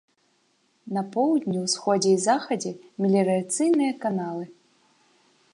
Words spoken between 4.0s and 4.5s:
каналы.